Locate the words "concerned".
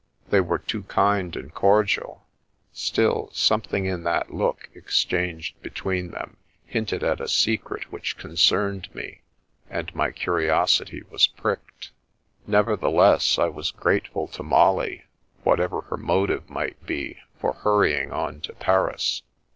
8.17-8.89